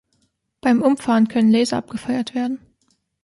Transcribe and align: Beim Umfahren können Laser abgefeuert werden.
Beim 0.61 0.81
Umfahren 0.81 1.27
können 1.27 1.51
Laser 1.51 1.77
abgefeuert 1.77 2.33
werden. 2.33 2.59